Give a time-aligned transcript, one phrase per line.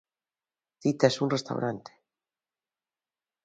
[0.85, 1.91] Ti tes un restaurante...